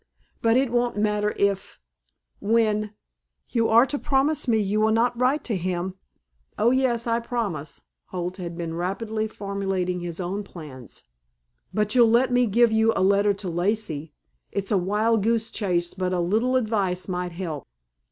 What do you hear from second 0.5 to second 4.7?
it won't matter if when You are to promise me